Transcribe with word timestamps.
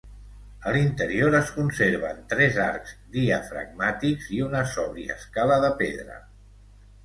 A 0.69 0.71
l'interior 0.75 1.37
es 1.39 1.51
conserven 1.57 2.23
tres 2.33 2.57
arcs 2.69 2.95
diafragmàtics 3.19 4.33
i 4.39 4.43
una 4.49 4.65
sòbria 4.75 5.21
escala 5.23 5.63
de 5.69 5.75
pedra. 5.87 6.23